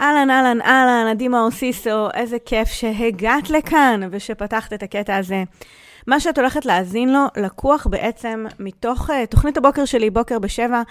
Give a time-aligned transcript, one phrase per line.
[0.00, 5.44] אהלן, אהלן, אהלן, עדי מאור סיסו, איזה כיף שהגעת לכאן ושפתחת את הקטע הזה.
[6.06, 10.82] מה שאת הולכת להאזין לו לקוח בעצם מתוך uh, תוכנית הבוקר שלי, בוקר בשבע,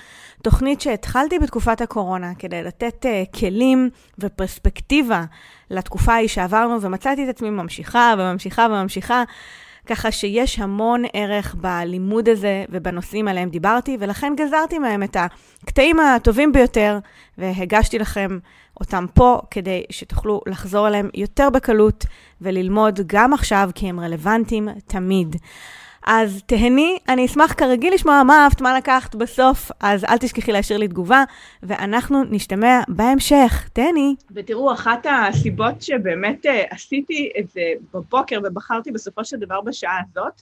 [0.43, 5.23] תוכנית שהתחלתי בתקופת הקורונה כדי לתת uh, כלים ופרספקטיבה
[5.69, 9.23] לתקופה ההיא שעברנו, ומצאתי את עצמי ממשיכה וממשיכה וממשיכה.
[9.85, 15.17] ככה שיש המון ערך בלימוד הזה ובנושאים עליהם דיברתי, ולכן גזרתי מהם את
[15.63, 16.99] הקטעים הטובים ביותר,
[17.37, 18.39] והגשתי לכם
[18.79, 22.05] אותם פה כדי שתוכלו לחזור אליהם יותר בקלות
[22.41, 25.35] וללמוד גם עכשיו, כי הם רלוונטיים תמיד.
[26.07, 30.79] אז תהני, אני אשמח כרגיל לשמוע מה אהבת, מה לקחת בסוף, אז אל תשכחי להשאיר
[30.79, 31.23] לי תגובה,
[31.63, 33.69] ואנחנו נשתמע בהמשך.
[33.73, 34.15] תהני.
[34.31, 37.61] ותראו, אחת הסיבות שבאמת uh, עשיתי את זה
[37.93, 40.41] בבוקר ובחרתי בסופו של דבר בשעה הזאת,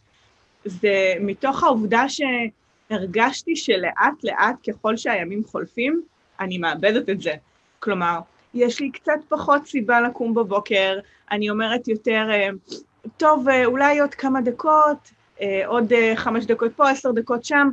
[0.65, 6.01] זה מתוך העובדה שהרגשתי שלאט לאט ככל שהימים חולפים,
[6.39, 7.33] אני מאבדת את זה.
[7.79, 8.19] כלומר,
[8.53, 10.99] יש לי קצת פחות סיבה לקום בבוקר,
[11.31, 12.49] אני אומרת יותר, אה,
[13.17, 15.18] טוב, אה, אולי עוד כמה דקות, אה,
[15.65, 17.69] עוד חמש דקות פה, עשר דקות שם,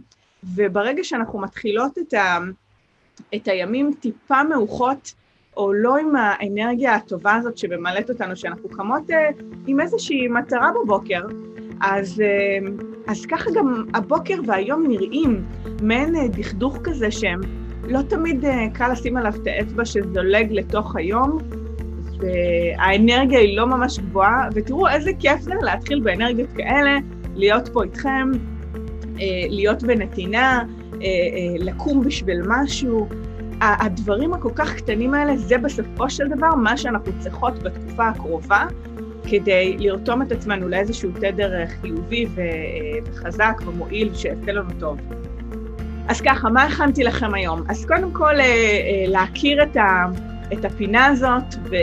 [0.55, 2.39] וברגע שאנחנו מתחילות את, ה,
[3.35, 5.15] את הימים טיפה מאוחרות,
[5.57, 9.03] או לא עם האנרגיה הטובה הזאת שממלאת אותנו, שאנחנו קמות
[9.67, 11.21] עם איזושהי מטרה בבוקר,
[11.81, 12.23] אז,
[13.07, 15.45] אז ככה גם הבוקר והיום נראים
[15.83, 17.41] מעין דכדוך כזה שהם
[17.89, 21.39] לא תמיד uh, קל לשים עליו את האצבע שזולג לתוך היום,
[22.19, 26.99] והאנרגיה היא לא ממש גבוהה, ותראו איזה כיף זה להתחיל באנרגיות כאלה,
[27.37, 30.99] להיות פה איתכם, uh, להיות בנתינה, uh, uh,
[31.59, 33.09] לקום בשביל משהו.
[33.61, 38.67] הדברים הכל כך קטנים האלה, זה בסופו של דבר מה שאנחנו צריכות בתקופה הקרובה,
[39.27, 44.99] כדי לרתום את עצמנו לאיזשהו תדר חיובי וחזק ומועיל שיעשה לנו טוב.
[46.09, 47.63] אז ככה, מה הכנתי לכם היום?
[47.69, 50.07] אז קודם כל, אה, אה, להכיר את, ה,
[50.53, 51.79] את הפינה הזאת אה,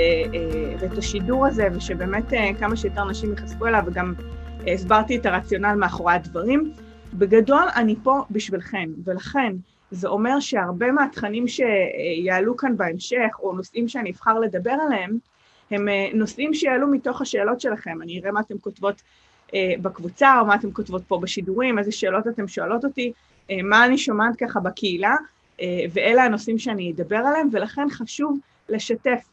[0.79, 4.13] ואת השידור הזה, ושבאמת כמה שיותר נשים ייחשפו אליו, וגם
[4.67, 6.71] הסברתי את הרציונל מאחורי הדברים.
[7.13, 9.53] בגדול, אני פה בשבילכם, ולכן
[9.91, 15.17] זה אומר שהרבה מהתכנים שיעלו כאן בהמשך, או נושאים שאני אבחר לדבר עליהם,
[15.71, 18.01] הם נושאים שיעלו מתוך השאלות שלכם.
[18.01, 19.01] אני אראה מה אתם כותבות
[19.55, 23.11] בקבוצה, או מה אתם כותבות פה בשידורים, איזה שאלות אתם שואלות אותי,
[23.51, 25.15] אה, מה אני שומעת ככה בקהילה,
[25.61, 28.39] אה, ואלה הנושאים שאני אדבר עליהם, ולכן חשוב
[28.69, 29.29] לשתף.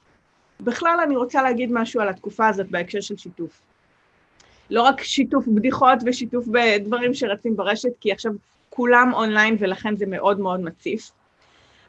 [0.60, 3.60] בכלל אני רוצה להגיד משהו על התקופה הזאת בהקשר של שיתוף.
[4.70, 8.32] לא רק שיתוף בדיחות ושיתוף בדברים שרצים ברשת, כי עכשיו
[8.70, 11.10] כולם אונליין ולכן זה מאוד מאוד מציף.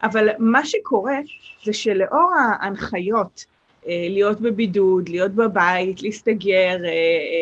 [0.03, 1.17] אבל מה שקורה
[1.63, 3.45] זה שלאור ההנחיות,
[3.87, 6.77] אה, להיות בבידוד, להיות בבית, להסתגר,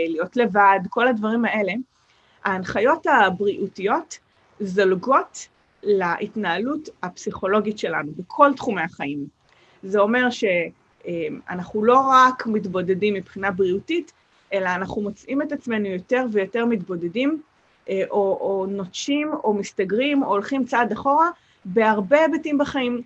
[0.07, 1.73] להיות לבד, כל הדברים האלה,
[2.43, 4.19] ההנחיות הבריאותיות
[4.59, 5.47] זולגות
[5.83, 9.27] להתנהלות הפסיכולוגית שלנו בכל תחומי החיים.
[9.83, 14.11] זה אומר שאנחנו לא רק מתבודדים מבחינה בריאותית,
[14.53, 17.41] אלא אנחנו מוצאים את עצמנו יותר ויותר מתבודדים,
[17.89, 21.29] אה, או, או נוטשים, או מסתגרים, או הולכים צעד אחורה,
[21.65, 23.01] בהרבה היבטים בחיים.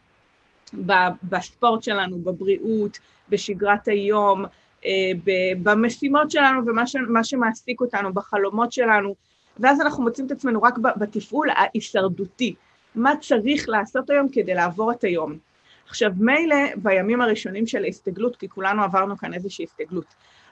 [1.23, 2.99] בספורט שלנו, בבריאות,
[3.29, 4.45] בשגרת היום,
[4.85, 5.11] אה,
[5.63, 9.15] במשימות שלנו ומה שמעסיק אותנו, בחלומות שלנו,
[9.59, 12.55] ואז אנחנו מוצאים את עצמנו רק בתפעול ההישרדותי.
[12.95, 15.37] מה צריך לעשות היום כדי לעבור את היום.
[15.87, 20.05] עכשיו, מילא בימים הראשונים של ההסתגלות, כי כולנו עברנו כאן איזושהי הסתגלות,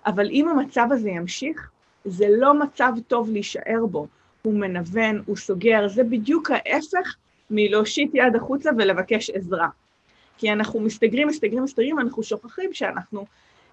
[0.06, 1.70] אבל אם המצב הזה ימשיך,
[2.06, 4.08] זה לא מצב טוב להישאר בו.
[4.42, 7.16] הוא מנוון, הוא סוגר, זה בדיוק ההפך
[7.50, 9.68] מלהושיט יד החוצה ולבקש עזרה.
[10.38, 13.26] כי אנחנו מסתגרים, מסתגרים, מסתגרים, אנחנו שוכחים שאנחנו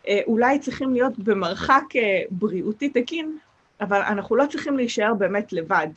[0.09, 3.39] אה, אולי צריכים להיות במרחק אה, בריאותי תקין
[3.81, 5.89] אבל אנחנו לא צריכים להישאר באמת לבד.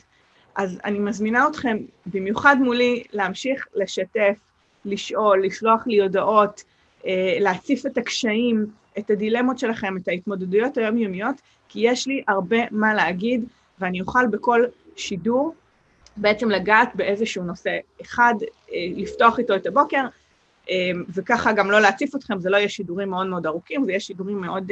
[0.54, 4.38] אז אני מזמינה אתכם, במיוחד מולי, להמשיך לשתף,
[4.84, 6.64] לשאול, לשלוח לי הודעות,
[7.06, 8.66] אה, להציף את הקשיים,
[8.98, 11.36] את הדילמות שלכם, את ההתמודדויות היומיומיות,
[11.68, 13.44] כי יש לי הרבה מה להגיד,
[13.78, 14.64] ואני אוכל בכל
[14.96, 15.54] שידור
[16.16, 18.34] בעצם לגעת באיזשהו נושא אחד,
[18.72, 20.06] אה, לפתוח איתו את הבוקר,
[20.70, 24.00] אה, וככה גם לא להציף אתכם, זה לא יהיה שידורים מאוד מאוד ארוכים, זה יהיה
[24.00, 24.70] שידורים מאוד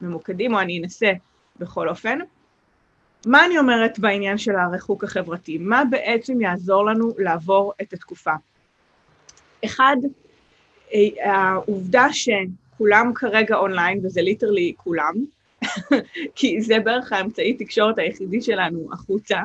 [0.00, 1.12] ממוקדים, או אני אנסה
[1.58, 2.18] בכל אופן.
[3.26, 5.58] מה אני אומרת בעניין של הריחוק החברתי?
[5.58, 8.32] מה בעצם יעזור לנו לעבור את התקופה?
[9.64, 9.96] אחד,
[10.94, 15.14] אה, העובדה שכולם כרגע אונליין, וזה literally כולם,
[16.36, 19.38] כי זה בערך האמצעי תקשורת היחידי שלנו החוצה,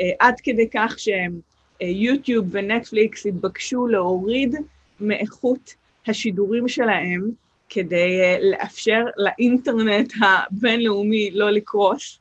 [0.00, 4.54] אה, עד כדי כך שיוטיוב ונטפליקס התבקשו להוריד
[5.00, 5.74] מאיכות
[6.06, 7.30] השידורים שלהם
[7.68, 12.18] כדי אה, לאפשר לאינטרנט הבינלאומי לא לקרוס.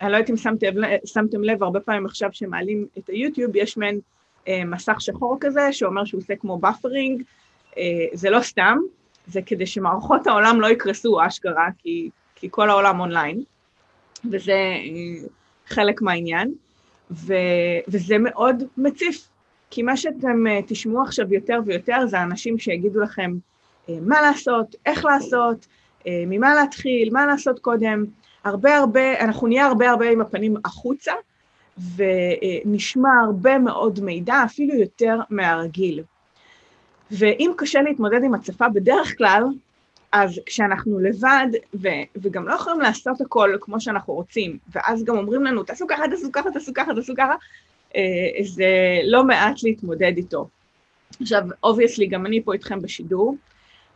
[0.00, 0.36] אני לא יודעת אם
[1.04, 4.00] שמתם, לב, הרבה פעמים עכשיו שמעלים את היוטיוב, יש מעין אה,
[4.48, 7.22] מסך שחור כזה, שאומר שהוא עושה כמו buffering,
[8.12, 8.78] זה לא סתם,
[9.26, 13.42] זה כדי שמערכות העולם לא יקרסו אשכרה, כי, כי כל העולם אונליין,
[14.30, 14.56] וזה
[15.66, 16.54] חלק מהעניין,
[17.10, 17.34] ו,
[17.88, 19.28] וזה מאוד מציף,
[19.70, 23.32] כי מה שאתם תשמעו עכשיו יותר ויותר זה אנשים שיגידו לכם
[23.88, 25.66] מה לעשות, איך לעשות,
[26.08, 28.04] ממה להתחיל, מה לעשות קודם,
[28.44, 31.12] הרבה הרבה, אנחנו נהיה הרבה הרבה עם הפנים החוצה,
[31.96, 36.02] ונשמע הרבה מאוד מידע, אפילו יותר מהרגיל.
[37.10, 39.44] ואם קשה להתמודד עם הצפה בדרך כלל,
[40.12, 45.44] אז כשאנחנו לבד, ו- וגם לא יכולים לעשות הכל כמו שאנחנו רוצים, ואז גם אומרים
[45.44, 47.34] לנו, תעשו ככה, תעשו ככה, תעשו ככה, תעשו ככה,
[47.96, 50.48] אה, זה לא מעט להתמודד איתו.
[51.20, 53.36] עכשיו, obviously, גם אני פה איתכם בשידור,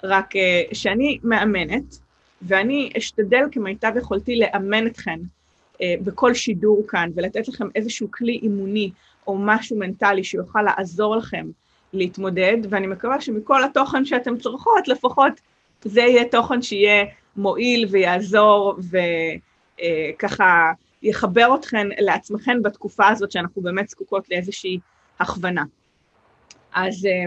[0.05, 1.99] רק אה, שאני מאמנת,
[2.43, 5.21] ואני אשתדל כמיטב יכולתי לאמן אתכן
[5.83, 8.91] בכל שידור כאן, ולתת לכם איזשהו כלי אימוני
[9.27, 11.47] או משהו מנטלי שיוכל לעזור לכם
[11.93, 15.33] להתמודד, ואני מקווה שמכל התוכן שאתם צורכות, לפחות
[15.85, 17.05] זה יהיה תוכן שיהיה
[17.37, 18.75] מועיל ויעזור
[20.19, 20.73] וככה אה,
[21.03, 24.79] יחבר אתכן לעצמכן בתקופה הזאת שאנחנו באמת זקוקות לאיזושהי
[25.21, 25.65] הכוונה.
[26.75, 27.25] אז אה,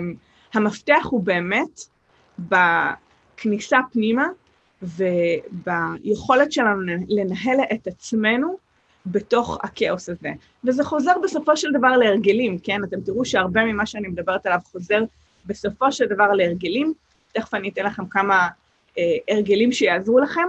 [0.53, 1.79] המפתח הוא באמת
[2.39, 4.27] בכניסה פנימה
[4.81, 8.57] וביכולת שלנו לנהל את עצמנו
[9.05, 10.29] בתוך הכאוס הזה.
[10.63, 12.83] וזה חוזר בסופו של דבר להרגלים, כן?
[12.83, 15.03] אתם תראו שהרבה ממה שאני מדברת עליו חוזר
[15.45, 16.93] בסופו של דבר להרגלים.
[17.33, 18.47] תכף אני אתן לכם כמה
[18.97, 20.47] אה, הרגלים שיעזרו לכם.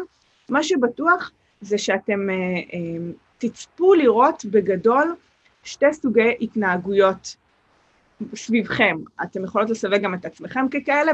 [0.49, 1.31] מה שבטוח
[1.61, 5.15] זה שאתם אה, אה, תצפו לראות בגדול
[5.65, 7.37] שתי סוגי התנהגויות
[8.35, 8.97] סביבכם.
[9.23, 11.13] אתם יכולות לסווג גם את עצמכם ככאלה,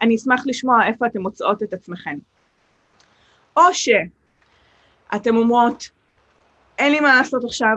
[0.00, 2.18] ואני אשמח לשמוע איפה אתם מוצאות את עצמכם.
[3.56, 5.90] או שאתם אומרות,
[6.78, 7.76] אין לי מה לעשות עכשיו,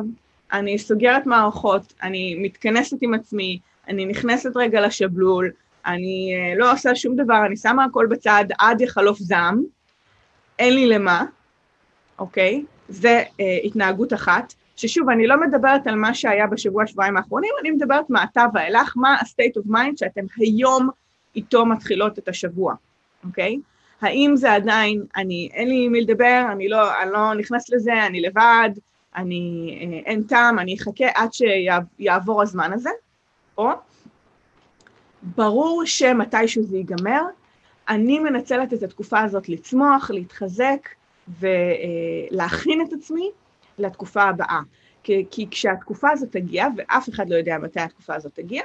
[0.51, 5.51] אני סוגרת מערכות, אני מתכנסת עם עצמי, אני נכנסת רגע לשבלול,
[5.85, 9.63] אני uh, לא עושה שום דבר, אני שמה הכל בצד עד יחלוף זעם,
[10.59, 11.25] אין לי למה,
[12.19, 12.63] אוקיי?
[12.89, 17.71] זה uh, התנהגות אחת, ששוב, אני לא מדברת על מה שהיה בשבוע, שבועיים האחרונים, אני
[17.71, 20.89] מדברת מעתה ואילך, מה ה-state of mind שאתם היום
[21.35, 22.73] איתו מתחילות את השבוע,
[23.23, 23.57] אוקיי?
[24.01, 28.21] האם זה עדיין, אני, אין לי מי לדבר, אני לא, אני לא נכנס לזה, אני
[28.21, 28.69] לבד,
[29.15, 32.89] אני, אה, אין טעם, אני אחכה עד שיעבור הזמן הזה,
[33.57, 33.69] או
[35.23, 37.21] ברור שמתישהו זה ייגמר,
[37.89, 40.89] אני מנצלת את התקופה הזאת לצמוח, להתחזק
[41.39, 43.31] ולהכין את עצמי
[43.77, 44.59] לתקופה הבאה.
[45.03, 48.63] כי, כי כשהתקופה הזאת תגיע, ואף אחד לא יודע מתי התקופה הזאת תגיע,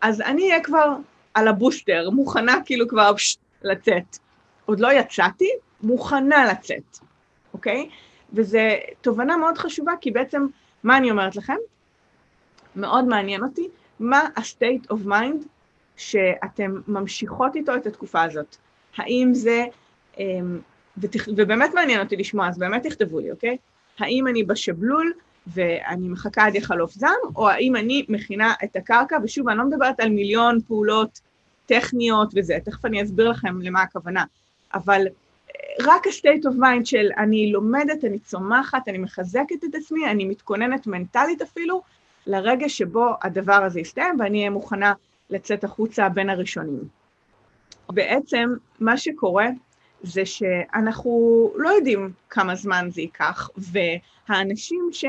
[0.00, 0.96] אז אני אהיה כבר
[1.34, 4.18] על הבוסטר, מוכנה כאילו כבר פש, לצאת.
[4.66, 5.50] עוד לא יצאתי,
[5.82, 6.98] מוכנה לצאת,
[7.54, 7.88] אוקיי?
[8.32, 8.58] וזו
[9.00, 10.46] תובנה מאוד חשובה, כי בעצם,
[10.82, 11.56] מה אני אומרת לכם?
[12.76, 13.68] מאוד מעניין אותי,
[14.00, 15.46] מה ה-state of mind
[15.96, 18.56] שאתם ממשיכות איתו את התקופה הזאת.
[18.96, 19.64] האם זה,
[20.18, 20.58] אמ.
[21.36, 23.56] ובאמת מעניין אותי לשמוע, אז באמת תכתבו לי, אוקיי?
[23.98, 25.12] האם אני בשבלול
[25.46, 30.00] ואני מחכה עד יחלוף זעם, או האם אני מכינה את הקרקע, ושוב, אני לא מדברת
[30.00, 31.20] על מיליון פעולות
[31.66, 34.24] טכניות וזה, תכף אני אסביר לכם למה הכוונה.
[34.74, 40.10] אבל אה, רק ה-state of mind של אני לומדת, אני צומחת, אני מחזקת את עצמי,
[40.10, 41.82] אני מתכוננת מנטלית אפילו,
[42.26, 44.92] לרגע שבו הדבר הזה יסתיים ואני אהיה מוכנה
[45.30, 46.88] לצאת החוצה בין הראשונים.
[47.90, 49.46] בעצם מה שקורה
[50.02, 55.04] זה שאנחנו לא יודעים כמה זמן זה ייקח, והאנשים ש...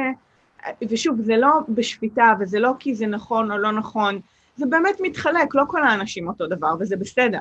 [0.90, 4.20] ושוב, זה לא בשפיטה וזה לא כי זה נכון או לא נכון,
[4.56, 7.40] זה באמת מתחלק, לא כל האנשים אותו דבר, וזה בסדר.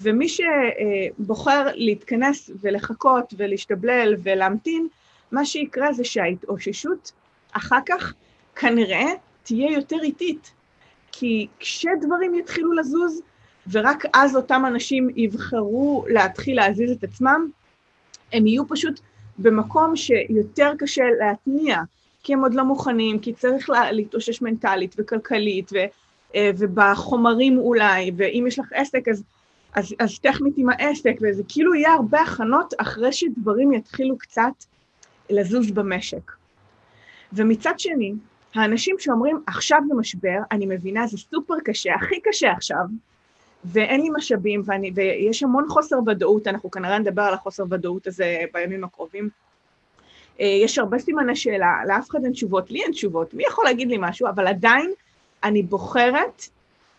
[0.00, 4.88] ומי שבוחר להתכנס ולחכות ולהשתבלל ולהמתין,
[5.32, 7.12] מה שיקרה זה שההתאוששות
[7.52, 8.14] אחר כך
[8.56, 9.12] כנראה
[9.42, 10.52] תהיה יותר איטית.
[11.12, 13.20] כי כשדברים יתחילו לזוז,
[13.70, 17.48] ורק אז אותם אנשים יבחרו להתחיל להזיז את עצמם,
[18.32, 19.00] הם יהיו פשוט
[19.38, 21.80] במקום שיותר קשה להתניע,
[22.22, 25.76] כי הם עוד לא מוכנים, כי צריך להתאושש מנטלית וכלכלית, ו,
[26.34, 29.24] אה, ובחומרים אולי, ואם יש לך עסק אז
[29.76, 34.52] אז, אז טכנית עם העסק, וזה כאילו יהיה הרבה הכנות אחרי שדברים יתחילו קצת
[35.30, 36.32] לזוז במשק.
[37.32, 38.12] ומצד שני,
[38.54, 42.84] האנשים שאומרים, עכשיו זה משבר, אני מבינה, זה סופר קשה, הכי קשה עכשיו,
[43.64, 48.38] ואין לי משאבים, ואני, ויש המון חוסר ודאות, אנחנו כנראה נדבר על החוסר ודאות הזה
[48.52, 49.28] בימים הקרובים.
[50.40, 53.88] אה, יש הרבה סימני שאלה, לאף אחד אין תשובות, לי אין תשובות, מי יכול להגיד
[53.88, 54.92] לי משהו, אבל עדיין
[55.44, 56.42] אני בוחרת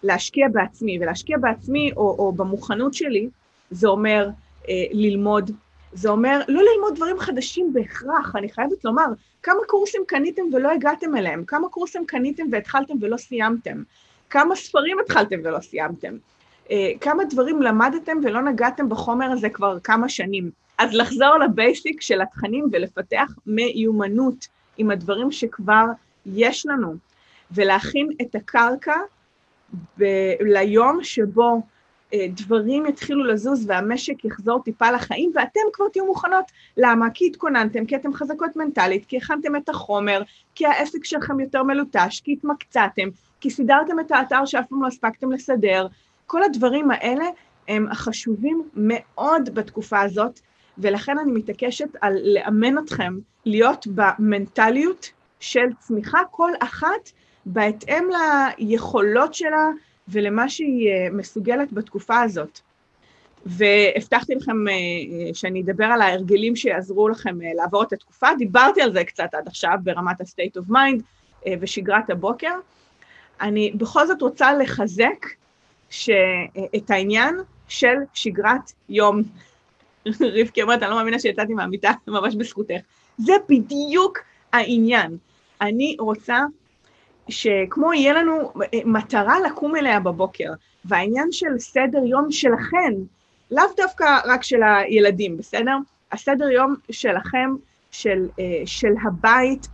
[0.03, 3.29] להשקיע בעצמי, ולהשקיע בעצמי או, או במוכנות שלי,
[3.71, 4.29] זה אומר
[4.69, 5.51] אה, ללמוד,
[5.93, 9.05] זה אומר לא ללמוד דברים חדשים בהכרח, אני חייבת לומר,
[9.43, 13.83] כמה קורסים קניתם ולא הגעתם אליהם, כמה קורסים קניתם והתחלתם ולא סיימתם,
[14.29, 16.17] כמה ספרים התחלתם ולא סיימתם,
[16.71, 20.51] אה, כמה דברים למדתם ולא נגעתם בחומר הזה כבר כמה שנים.
[20.77, 25.85] אז לחזור לבייסיק של התכנים ולפתח מיומנות עם הדברים שכבר
[26.25, 26.95] יש לנו,
[27.51, 28.95] ולהכין את הקרקע
[29.99, 31.61] ב- ליום שבו
[32.13, 36.45] אה, דברים יתחילו לזוז והמשק יחזור טיפה לחיים, ואתם כבר תהיו מוכנות.
[36.77, 37.09] למה?
[37.13, 40.21] כי התכוננתם, כי אתם חזקות מנטלית, כי הכנתם את החומר,
[40.55, 43.07] כי העסק שלכם יותר מלוטש, כי התמקצעתם,
[43.41, 45.87] כי סידרתם את האתר שאף פעם לא הספקתם לסדר.
[46.25, 47.25] כל הדברים האלה
[47.67, 50.39] הם חשובים מאוד בתקופה הזאת,
[50.77, 57.11] ולכן אני מתעקשת על לאמן אתכם להיות במנטליות של צמיחה כל אחת
[57.49, 58.07] בהתאם
[58.57, 59.69] ליכולות שלה
[60.07, 62.59] ולמה שהיא אה, מסוגלת בתקופה הזאת.
[63.45, 64.73] והבטחתי לכם אה,
[65.33, 69.47] שאני אדבר על ההרגלים שיעזרו לכם אה, לעבור את התקופה, דיברתי על זה קצת עד
[69.47, 71.01] עכשיו ברמת ה-state of mind
[71.61, 72.53] ושגרת הבוקר.
[73.41, 75.25] אני בכל זאת רוצה לחזק
[75.89, 76.09] ש...
[76.75, 77.35] את העניין
[77.67, 79.21] של שגרת יום.
[80.39, 82.79] רבקי אומרת, אני לא מאמינה שיצאתי מהמיטה, ממש בזכותך.
[83.17, 84.19] זה בדיוק
[84.53, 85.17] העניין.
[85.61, 86.45] אני רוצה
[87.29, 88.51] שכמו יהיה לנו
[88.85, 90.51] מטרה לקום אליה בבוקר,
[90.85, 92.93] והעניין של סדר יום שלכם,
[93.51, 95.77] לאו דווקא רק של הילדים, בסדר?
[96.11, 97.55] הסדר יום שלכם,
[97.91, 99.67] של, אה, של הבית,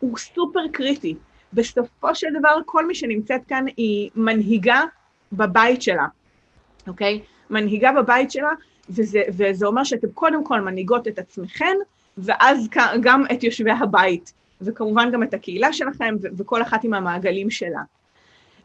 [0.00, 1.14] הוא סופר קריטי.
[1.52, 4.82] בסופו של דבר, כל מי שנמצאת כאן היא מנהיגה
[5.32, 6.06] בבית שלה,
[6.86, 7.20] אוקיי?
[7.50, 8.50] מנהיגה בבית שלה,
[8.90, 11.74] וזה, וזה אומר שאתם קודם כל מנהיגות את עצמכם,
[12.18, 12.68] ואז
[13.00, 14.32] גם את יושבי הבית.
[14.60, 17.82] וכמובן גם את הקהילה שלכם, ו- וכל אחת עם המעגלים שלה.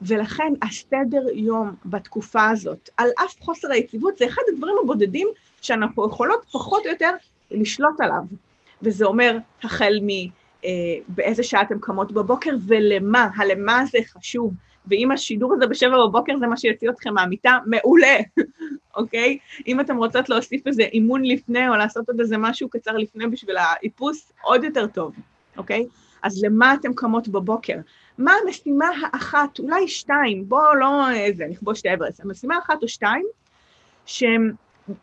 [0.02, 5.28] ולכן הסדר יום בתקופה הזאת, על אף חוסר היציבות, זה אחד הדברים הבודדים
[5.62, 7.12] שאנחנו יכולות פחות או יותר
[7.52, 8.22] לשלוט עליו.
[8.82, 10.10] וזה אומר, החל מ...
[10.66, 14.54] אה, שעה אתם קמות בבוקר ולמה, הלמה זה חשוב.
[14.88, 18.18] ואם השידור הזה בשבע בבוקר זה מה שיוציא אתכם מהמיטה, מעולה,
[18.98, 19.38] אוקיי?
[19.68, 23.58] אם אתם רוצות להוסיף איזה אימון לפני או לעשות עוד איזה משהו קצר לפני בשביל
[23.58, 25.14] האיפוס, עוד יותר טוב.
[25.60, 25.86] אוקיי?
[26.24, 27.78] אז למה אתן קמות בבוקר?
[28.18, 33.26] מה המשימה האחת, אולי שתיים, בואו לא איזה, נכבוש את האברס, המשימה האחת או שתיים
[34.06, 34.54] שהן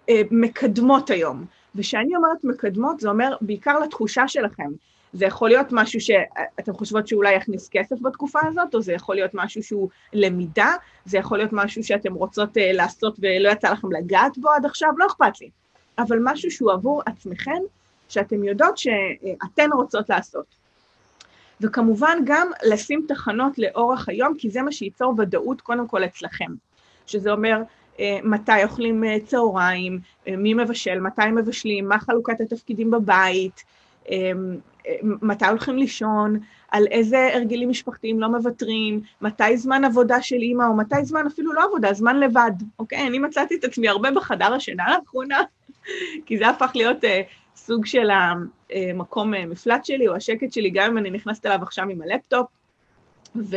[0.08, 1.44] אה, מקדמות היום.
[1.75, 4.70] וכשאני אומרת מקדמות, זה אומר בעיקר לתחושה שלכם.
[5.12, 9.30] זה יכול להיות משהו שאתם חושבות שאולי יכניס כסף בתקופה הזאת, או זה יכול להיות
[9.34, 10.72] משהו שהוא למידה,
[11.04, 14.88] זה יכול להיות משהו שאתם רוצות אה, לעשות ולא יצא לכם לגעת בו עד עכשיו,
[14.98, 15.50] לא אכפת לי.
[15.98, 17.60] אבל משהו שהוא עבור עצמכם,
[18.08, 20.46] שאתן יודעות שאתן רוצות לעשות.
[21.60, 26.52] וכמובן גם לשים תחנות לאורך היום, כי זה מה שייצור ודאות קודם כל אצלכם.
[27.06, 27.62] שזה אומר
[28.00, 29.98] אה, מתי אוכלים אה, צהריים,
[30.28, 33.64] אה, מי מבשל, מתי מבשלים, מה חלוקת התפקידים בבית,
[35.02, 36.38] מתי הולכים לישון,
[36.70, 41.52] על איזה הרגלים משפחתיים לא מוותרים, מתי זמן עבודה של אימא, או מתי זמן אפילו
[41.52, 43.06] לא עבודה, זמן לבד, אוקיי?
[43.06, 45.42] אני מצאתי את עצמי הרבה בחדר השינה לאחרונה,
[46.26, 46.96] כי זה הפך להיות
[47.56, 51.88] סוג של המקום אה, מפלט שלי, או השקט שלי, גם אם אני נכנסת אליו עכשיו
[51.88, 52.46] עם הלפטופ.
[53.36, 53.56] ו,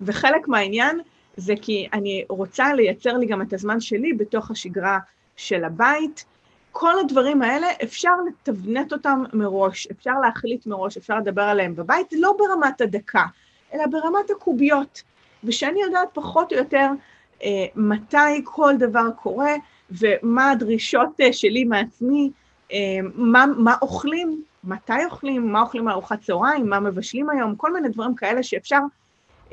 [0.00, 1.00] וחלק מהעניין
[1.36, 4.98] זה כי אני רוצה לייצר לי גם את הזמן שלי בתוך השגרה
[5.36, 6.24] של הבית.
[6.72, 12.34] כל הדברים האלה, אפשר לתבנת אותם מראש, אפשר להחליט מראש, אפשר לדבר עליהם בבית, לא
[12.38, 13.24] ברמת הדקה,
[13.74, 15.02] אלא ברמת הקוביות.
[15.44, 16.88] ושאני יודעת פחות או יותר
[17.42, 19.54] אה, מתי כל דבר קורה,
[19.90, 22.30] ומה הדרישות אה, שלי מעצמי,
[23.14, 28.14] מה, מה אוכלים, מתי אוכלים, מה אוכלים לארוחת צהריים, מה מבשלים היום, כל מיני דברים
[28.14, 28.80] כאלה שאפשר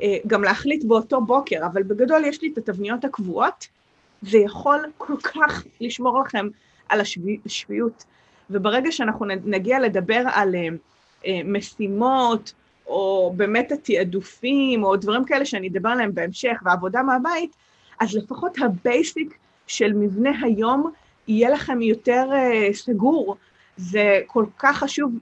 [0.00, 3.68] אה, גם להחליט באותו בוקר, אבל בגדול יש לי את התבניות הקבועות,
[4.22, 6.48] זה יכול כל כך לשמור לכם
[6.88, 7.00] על
[7.46, 8.04] השפיות.
[8.50, 10.54] וברגע שאנחנו נגיע לדבר על
[11.26, 12.52] אה, משימות,
[12.86, 17.56] או באמת התעדופים, או דברים כאלה שאני אדבר עליהם בהמשך, ועבודה מהבית,
[18.00, 20.92] אז לפחות ה basic של מבנה היום
[21.28, 23.36] יהיה לכם יותר אה, סגור.
[23.76, 25.12] זה כל כך חשוב,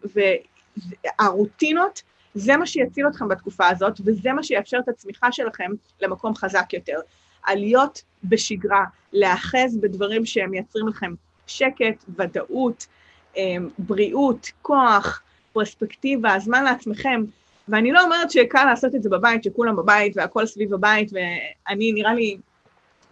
[1.20, 2.02] והרוטינות,
[2.34, 5.70] זה מה שיציל אתכם בתקופה הזאת, וזה מה שיאפשר את הצמיחה שלכם
[6.00, 6.98] למקום חזק יותר.
[7.42, 11.14] עליות בשגרה, להאחז בדברים שהם מייצרים לכם
[11.46, 12.86] שקט, ודאות,
[13.34, 13.38] um,
[13.78, 17.24] בריאות, כוח, פרספקטיבה, זמן לעצמכם.
[17.68, 22.14] ואני לא אומרת שקל לעשות את זה בבית, שכולם בבית והכל סביב הבית, ואני, נראה
[22.14, 22.36] לי,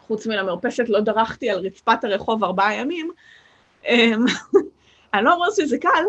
[0.07, 3.11] חוץ מלמרפסת לא דרכתי על רצפת הרחוב ארבעה ימים.
[3.87, 4.25] אמ,
[5.15, 6.05] אני לא אומרת שזה קל,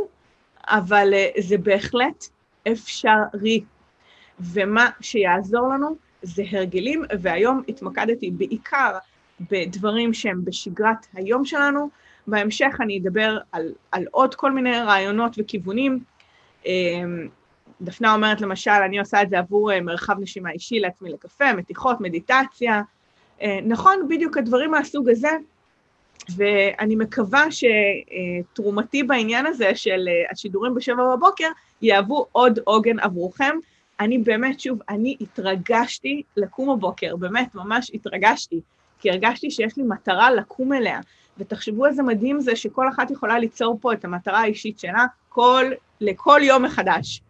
[0.68, 2.26] אבל אה, זה בהחלט
[2.72, 3.64] אפשרי.
[4.40, 8.98] ומה שיעזור לנו זה הרגלים, והיום התמקדתי בעיקר
[9.52, 11.90] בדברים שהם בשגרת היום שלנו.
[12.28, 16.04] בהמשך אני אדבר על, על עוד כל מיני רעיונות וכיוונים.
[16.66, 17.28] אמ,
[17.82, 22.02] דפנה אומרת למשל, אני עושה את זה עבור אה, מרחב נשימה אישי לעצמי לקפה, מתיחות,
[22.02, 22.82] מדיטציה,
[23.64, 25.30] נכון, בדיוק הדברים מהסוג הזה,
[26.36, 31.48] ואני מקווה שתרומתי בעניין הזה של אה, השידורים בשבע בבוקר
[31.82, 33.56] יהוו עוד עוגן עבורכם.
[34.00, 38.62] אני באמת, שוב, אני התרגשתי לקום בבוקר, באמת, ממש התרגשתי,
[39.00, 41.00] כי הרגשתי שיש לי מטרה לקום אליה.
[41.38, 45.66] ותחשבו איזה מדהים זה שכל אחת יכולה ליצור פה את המטרה האישית שלה כל,
[46.02, 47.22] לכל יום מחדש.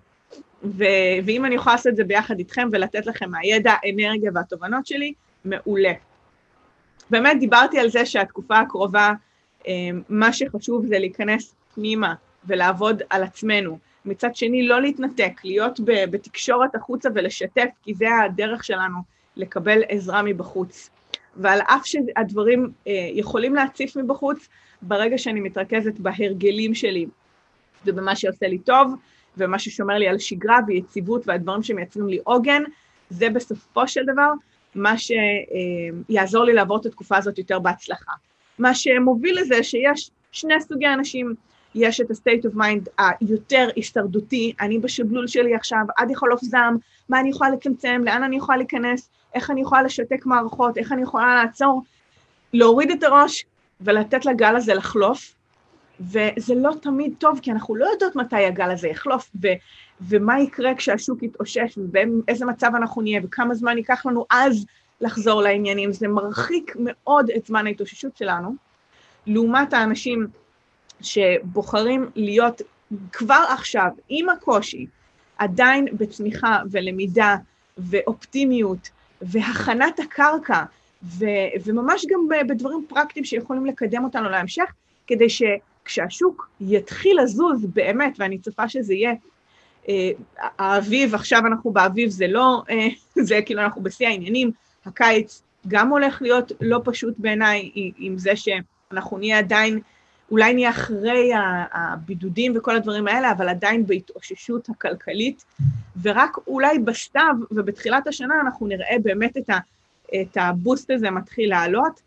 [0.63, 0.83] ו-
[1.25, 5.13] ואם אני יכולה לעשות את זה ביחד איתכם ולתת לכם מהידע, האנרגיה והתובנות שלי,
[5.45, 5.93] מעולה.
[7.09, 9.13] באמת דיברתי על זה שהתקופה הקרובה,
[9.67, 9.73] אה,
[10.09, 12.13] מה שחשוב זה להיכנס פנימה
[12.45, 13.77] ולעבוד על עצמנו.
[14.05, 18.97] מצד שני, לא להתנתק, להיות בתקשורת החוצה ולשתף, כי זה הדרך שלנו
[19.35, 20.89] לקבל עזרה מבחוץ.
[21.35, 24.47] ועל אף שהדברים אה, יכולים להציף מבחוץ,
[24.81, 27.05] ברגע שאני מתרכזת בהרגלים שלי
[27.85, 28.93] ובמה שעושה לי טוב,
[29.37, 32.63] ומה ששומר לי על שגרה ויציבות והדברים שמייצרים לי עוגן,
[33.09, 34.31] זה בסופו של דבר
[34.75, 38.11] מה שיעזור לי לעבור את התקופה הזאת יותר בהצלחה.
[38.59, 41.35] מה שמוביל לזה שיש שני סוגי אנשים,
[41.75, 46.77] יש את ה-state of mind היותר הישרדותי, אני בשבלול שלי עכשיו, עד יחלוף זעם,
[47.09, 51.01] מה אני יכולה לצמצם, לאן אני יכולה להיכנס, איך אני יכולה לשתק מערכות, איך אני
[51.01, 51.83] יכולה לעצור,
[52.53, 53.45] להוריד את הראש
[53.81, 55.35] ולתת לגל הזה לחלוף,
[55.99, 59.29] וזה לא תמיד טוב, כי אנחנו לא יודעות מתי הגל הזה יחלוף,
[60.07, 64.65] ומה יקרה כשהשוק יתאושש, ובאיזה מצב אנחנו נהיה, וכמה זמן ייקח לנו אז
[65.01, 65.91] לחזור לעניינים.
[65.93, 68.55] זה מרחיק מאוד את זמן ההתאוששות שלנו,
[69.27, 70.27] לעומת האנשים
[71.01, 72.61] שבוחרים להיות
[73.11, 74.85] כבר עכשיו, עם הקושי,
[75.37, 77.35] עדיין בצמיחה ולמידה
[77.77, 78.89] ואופטימיות
[79.21, 80.63] והכנת הקרקע,
[81.03, 81.25] ו-
[81.65, 84.73] וממש גם בדברים פרקטיים שיכולים לקדם אותנו להמשך,
[85.07, 89.13] כדי שכשהשוק יתחיל לזוז באמת, ואני צופה שזה יהיה
[90.59, 92.87] האביב, עכשיו אנחנו באביב, זה לא, אה,
[93.27, 94.51] זה כאילו אנחנו בשיא העניינים,
[94.85, 99.79] הקיץ גם הולך להיות לא פשוט בעיניי עם זה שאנחנו נהיה עדיין,
[100.31, 101.31] אולי נהיה אחרי
[101.73, 105.45] הבידודים וכל הדברים האלה, אבל עדיין בהתאוששות הכלכלית,
[106.01, 109.57] ורק אולי בסתיו ובתחילת השנה אנחנו נראה באמת את, ה,
[110.21, 112.01] את הבוסט הזה מתחיל לעלות,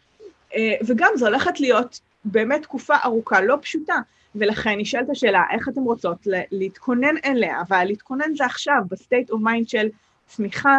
[0.57, 3.95] אה, וגם זו הולכת להיות באמת תקופה ארוכה, לא פשוטה.
[4.39, 9.41] ולכן נשאלת השאלה, איך אתן רוצות להתכונן אליה, אבל להתכונן זה עכשיו, ב state of
[9.43, 9.89] mind של
[10.27, 10.79] צמיחה,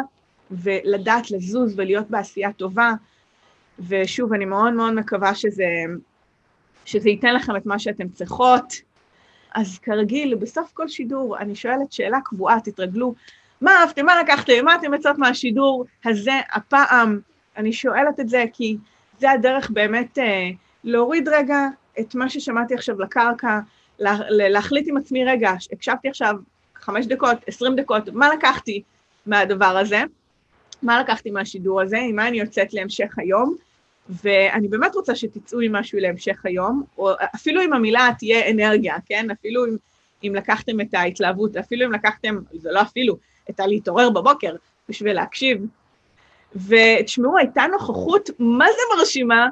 [0.52, 2.94] ולדעת לזוז ולהיות בעשייה טובה.
[3.88, 5.66] ושוב, אני מאוד מאוד מקווה שזה,
[6.86, 8.74] שזה ייתן לכם את מה שאתן צריכות.
[9.56, 13.14] אז כרגיל, בסוף כל שידור אני שואלת שאלה קבועה, תתרגלו,
[13.62, 17.20] מה אהבתם, מה לקחתם, מה אתם יוצאות מהשידור הזה הפעם?
[17.58, 18.78] אני שואלת את זה כי
[19.20, 20.50] זה הדרך באמת אה,
[20.84, 21.60] להוריד רגע
[22.00, 23.60] את מה ששמעתי עכשיו לקרקע,
[24.00, 26.36] לה, להחליט עם עצמי, רגע, הקשבתי עכשיו
[26.76, 28.82] חמש דקות, עשרים דקות, מה לקחתי
[29.26, 30.02] מהדבר הזה?
[30.82, 31.98] מה לקחתי מהשידור הזה?
[31.98, 33.56] עם מה אני יוצאת להמשך היום?
[34.10, 39.32] ואני באמת רוצה שתצאו עם משהו להמשך היום, או אפילו אם המילה תהיה אנרגיה, כן?
[39.32, 39.76] אפילו אם,
[40.24, 43.18] אם לקחתם את ההתלהבות, אפילו אם לקחתם, זה לא אפילו,
[43.50, 44.56] את הלהתעורר בבוקר
[44.90, 45.66] בשביל להקשיב.
[46.56, 49.48] ותשמעו, הייתה נוכחות מה זה מרשימה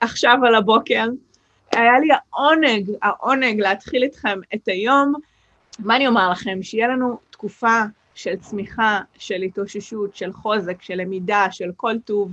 [0.00, 1.06] עכשיו על הבוקר,
[1.72, 5.12] היה לי העונג, העונג להתחיל איתכם את היום.
[5.78, 6.58] מה אני אומר לכם?
[6.62, 7.82] שיהיה לנו תקופה
[8.14, 12.32] של צמיחה, של התאוששות, של חוזק, של למידה, של כל טוב,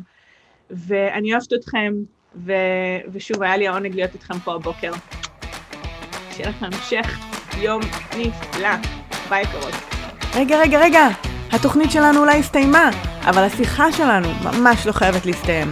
[0.69, 1.93] ואני אוהבת אתכם,
[2.35, 2.53] ו...
[3.11, 4.91] ושוב, היה לי העונג להיות איתכם פה הבוקר.
[6.31, 7.19] שיהיה לכם המשך
[7.57, 7.81] יום
[8.17, 8.69] נפלא.
[9.29, 9.73] ביי קרות.
[10.35, 11.07] רגע, רגע, רגע,
[11.51, 12.89] התוכנית שלנו אולי הסתיימה,
[13.29, 15.67] אבל השיחה שלנו ממש לא חייבת להסתיים.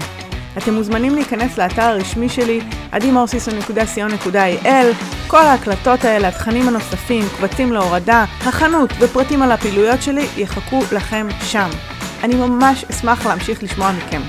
[0.58, 2.60] אתם מוזמנים להיכנס לאתר הרשמי שלי,
[2.96, 4.68] adimorsiso.co.il,
[5.28, 11.70] כל ההקלטות האלה, התכנים הנוספים, קבצים להורדה, החנות ופרטים על הפעילויות שלי יחכו לכם שם.
[12.24, 14.22] אני ממש אשמח להמשיך לשמוע מכם.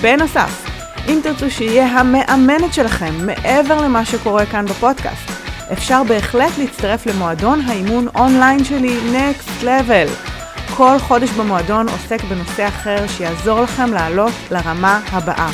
[0.00, 0.66] בנוסף,
[1.08, 5.30] אם תרצו שיהיה המאמנת שלכם מעבר למה שקורה כאן בפודקאסט,
[5.72, 10.32] אפשר בהחלט להצטרף למועדון האימון אונליין שלי Next Level.
[10.76, 15.50] כל חודש במועדון עוסק בנושא אחר שיעזור לכם לעלות לרמה הבאה.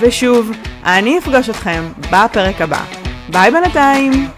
[0.00, 0.50] ושוב,
[0.84, 2.80] אני אפגוש אתכם בפרק הבא.
[3.28, 4.37] ביי בינתיים!